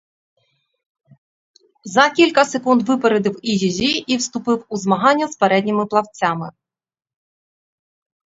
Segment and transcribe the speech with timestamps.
[1.83, 6.51] За кілька секунд випередив і її і вступив у змагання з передніми плавцями.